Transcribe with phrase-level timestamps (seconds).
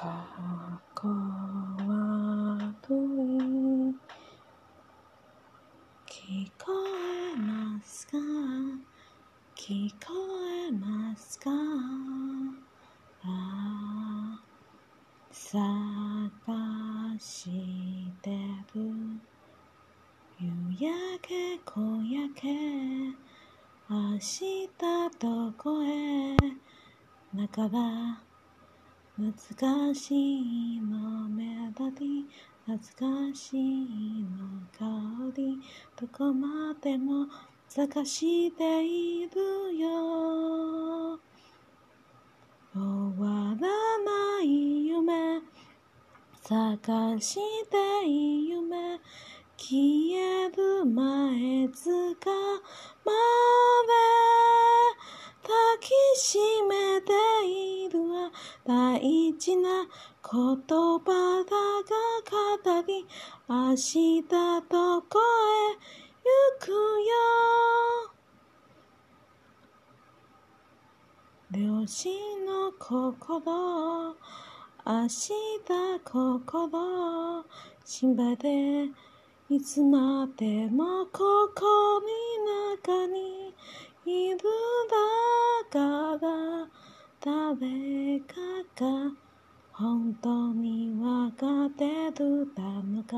[0.00, 2.96] かこは遠い
[6.06, 6.72] 聞こ
[7.34, 8.16] えますか？
[9.54, 10.14] 聞こ
[10.68, 11.50] えますか？
[13.24, 14.40] あ
[15.30, 15.60] 探
[17.18, 17.50] し
[18.22, 18.30] て
[18.74, 18.80] る
[20.40, 20.48] 夕
[20.80, 22.48] 焼け小焼け
[23.90, 24.66] 明日
[25.18, 26.38] どこへ
[27.36, 28.29] 半ば
[29.16, 32.24] 懐かしいのメロディ
[32.66, 35.58] 懐かしいの香り。
[36.00, 37.26] どこまでも
[37.68, 41.18] 探しているよ。
[42.72, 42.80] 終
[43.18, 45.40] わらない夢
[46.42, 47.34] 探し
[47.68, 49.00] て夢。
[49.56, 52.30] 消える前つか
[53.04, 53.12] ま
[53.86, 53.92] で
[55.42, 57.12] 抱きしめて
[58.64, 59.00] 大
[59.38, 59.90] 事な言
[60.30, 63.06] 葉だが語り
[63.48, 64.22] 明日
[64.68, 65.76] どこへ
[66.22, 66.76] 行くよ。
[71.52, 72.12] 両親
[72.46, 74.14] の心
[74.86, 75.30] 明日
[76.04, 77.44] 心
[77.84, 78.88] 心配で
[79.50, 83.52] いつまでも心の中に
[84.06, 84.38] いる
[85.72, 86.79] だから。
[87.22, 88.34] 誰か
[88.76, 89.12] が
[89.72, 92.48] 本当にわかってる？
[92.54, 93.16] だのか？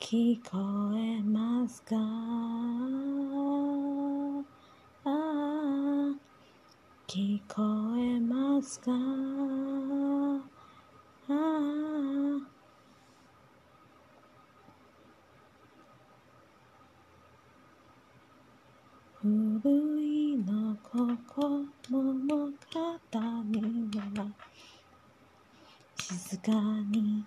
[0.00, 0.56] 聞こ
[0.96, 1.96] えますか？
[5.04, 5.12] ああ。
[7.08, 7.62] 聞こ
[7.96, 8.94] えますかあ
[11.30, 11.32] あ
[19.22, 24.30] 古いの心の肩には
[26.10, 26.52] 静か
[26.90, 27.22] に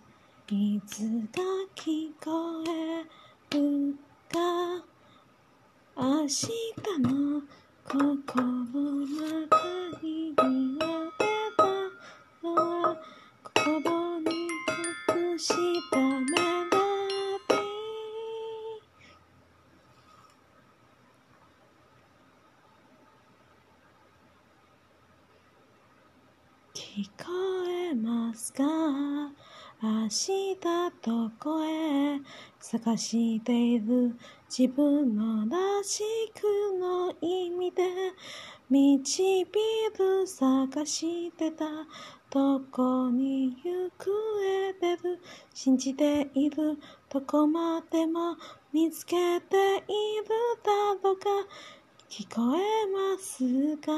[0.49, 1.01] いつ
[1.31, 1.39] か
[1.75, 3.05] 聞こえ
[3.55, 3.95] る
[4.27, 4.39] か。
[5.95, 6.49] 明日
[7.03, 7.43] の
[7.87, 9.61] 心の中
[10.01, 11.67] に見えた
[12.41, 12.90] の
[28.31, 28.63] ますか？
[29.83, 30.55] 明日
[31.01, 32.19] どこへ
[32.59, 34.15] 探している？
[34.49, 36.01] 自分のらし
[36.33, 37.83] くの意味で？
[38.69, 39.45] 導
[39.99, 41.65] る探してた？
[42.29, 44.11] どこに行方
[44.79, 45.19] 出る？
[45.53, 46.77] 信じている？
[47.09, 48.37] どこまでも
[48.71, 50.27] 見つけている
[50.63, 50.71] だ
[51.03, 51.27] ろうか？
[52.09, 53.91] 聞こえますか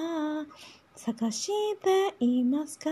[0.95, 2.89] 探していますか？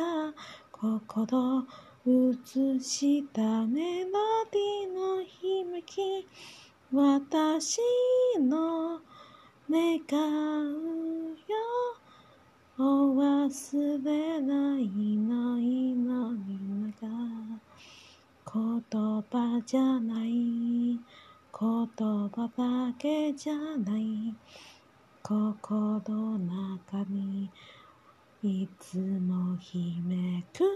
[0.82, 1.68] 心
[2.08, 4.10] 映したメロ
[4.52, 6.28] ディの響き
[6.92, 7.78] 私
[8.40, 9.00] の
[9.70, 10.00] 願
[10.66, 11.56] うよ
[12.80, 17.08] お忘れないの祈りなが
[18.52, 21.00] 言葉じゃない言
[21.54, 24.34] 葉だけじゃない
[25.22, 27.52] 心の中に
[28.44, 30.68] いつもひめくの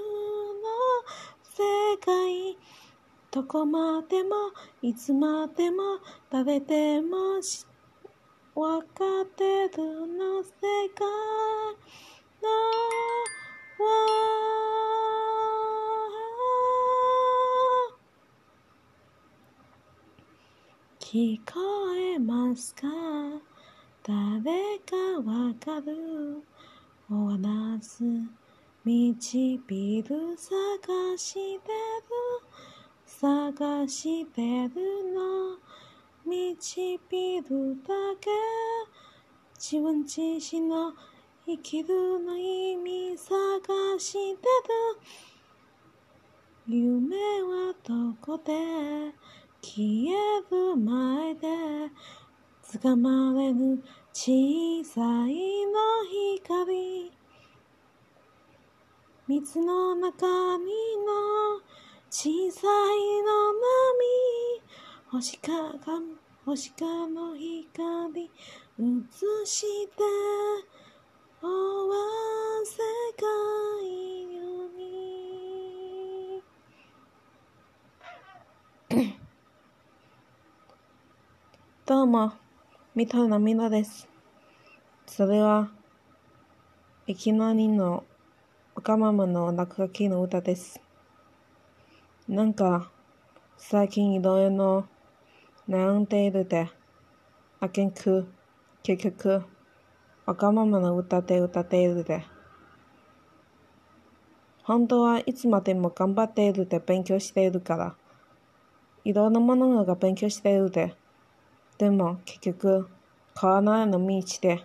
[1.42, 2.56] 世界
[3.32, 4.52] どこまでも
[4.84, 5.98] いつまでも
[6.30, 7.66] 誰でもし
[8.54, 8.86] わか
[9.24, 10.52] ってるの世
[10.94, 11.08] 界
[12.44, 12.50] の
[13.84, 13.90] わ
[21.00, 22.84] 聞こえますか
[24.04, 24.96] 誰か
[25.26, 26.44] わかる
[27.08, 28.04] 終わらず
[28.84, 29.60] 導
[30.08, 31.72] る探してる
[33.06, 34.72] 探してる
[35.14, 35.60] の
[36.26, 37.00] 導
[37.48, 38.32] るだけ。
[39.56, 40.94] 自分自身の
[41.46, 43.30] 生きるの意味探
[44.00, 44.48] してる
[46.68, 49.14] 夢はどこで？
[49.62, 51.48] 消える前で。
[52.76, 53.82] 掴まれる
[54.12, 55.00] 小さ
[55.30, 55.80] いの
[56.44, 57.10] 光。
[59.28, 60.28] 水の中
[60.58, 60.66] に
[61.06, 61.62] の
[62.10, 63.64] 小さいの波。
[65.10, 66.02] 星かが
[66.46, 68.26] 星かの光。
[68.26, 68.30] 映
[69.46, 69.94] して
[71.42, 71.48] 終
[71.90, 71.96] わ
[72.66, 72.76] 世
[73.16, 73.26] 界
[79.00, 79.16] に
[81.86, 82.45] どうも、
[82.98, 84.08] 三田のみのです。
[85.06, 85.70] それは、
[87.08, 88.06] いきなりの
[88.74, 90.80] わがままの落書きの歌です。
[92.30, 92.90] なんか、
[93.58, 94.86] 最近いろいろ
[95.68, 96.70] 悩んでいるで、
[97.60, 98.28] あけんく、
[98.82, 99.44] 結局、
[100.26, 102.24] わがままの歌で歌っているで。
[104.64, 107.96] 本当はいつまでも頑張っているで勉強しているから。
[109.04, 110.96] いろんなものが勉強しているで。
[111.78, 112.88] でも結局、
[113.40, 114.64] 変わらないの道で。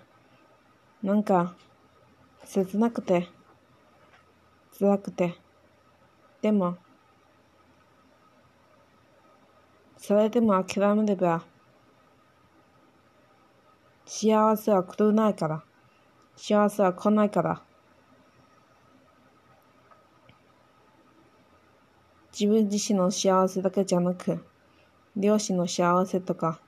[1.03, 1.57] なんか、
[2.45, 3.29] 切なくて、
[4.79, 5.35] 辛くて。
[6.41, 6.77] でも、
[9.97, 11.43] それでも諦めれば、
[14.07, 15.65] 幸せは来るないから。
[16.37, 17.63] 幸せは来ないから。
[22.33, 24.45] 自分自身の幸せだけじゃなく、
[25.17, 26.61] 両親の幸せとか、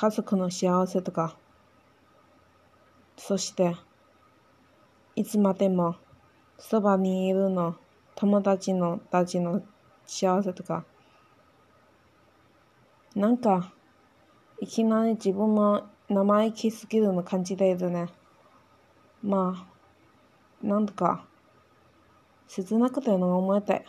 [0.00, 1.36] 家族の幸せとか、
[3.16, 3.74] そして、
[5.16, 5.96] いつまでも
[6.56, 7.74] そばにいるの
[8.14, 9.60] 友達のたちの
[10.06, 10.84] 幸せとか、
[13.16, 13.72] なんか、
[14.60, 18.06] いきなり自分も生意気すぎるの感じているね。
[19.20, 19.66] ま
[20.62, 21.26] あ、なんとか、
[22.46, 23.84] 切なくての思えて。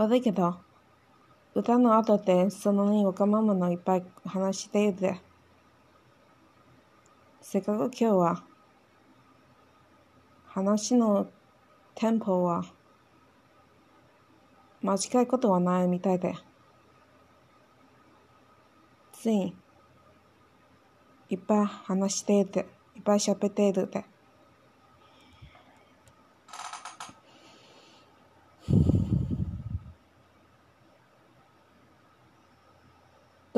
[0.00, 0.56] 悪いけど、
[1.54, 5.20] 歌の後でそのにわがままのいっぱい話しているで。
[7.42, 8.42] せっかく今日は
[10.46, 11.28] 話の
[11.94, 12.64] テンポは
[14.80, 16.34] 間違いことはないみたいで。
[19.12, 19.54] つい
[21.28, 24.06] いっぱい話しているいっぱい喋っているで。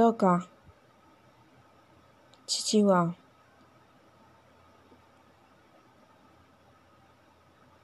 [0.02, 0.48] どうか、
[2.44, 3.14] 父は、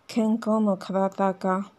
[0.08, 1.70] 健康の体が、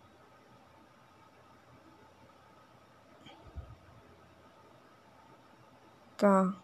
[6.17, 6.55] が、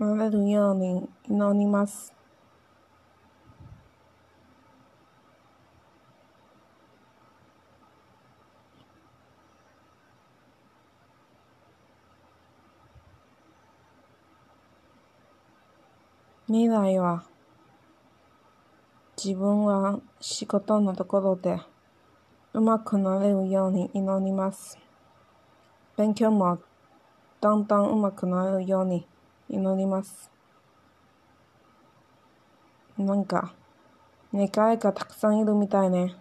[0.00, 2.17] なれるように祈ります。
[16.50, 17.24] 未来は
[19.22, 21.60] 自分は仕事のところで
[22.54, 24.78] うまくなれるように祈ります。
[25.98, 26.58] 勉強も
[27.42, 29.06] だんだんうまくなれるように
[29.50, 30.30] 祈ります。
[32.96, 33.52] なんか、
[34.32, 36.14] 願いがたくさんいるみたいね。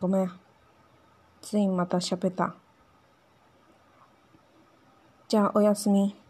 [0.00, 0.32] ごめん。
[1.40, 2.56] ついまた喋った。
[5.28, 6.27] じゃあおやすみ。